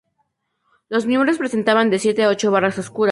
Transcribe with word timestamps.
Los 0.89 1.05
miembros 1.05 1.37
presentan 1.37 1.91
de 1.91 1.99
siete 1.99 2.23
a 2.23 2.29
ocho 2.29 2.49
barras 2.49 2.79
oscuras. 2.79 3.09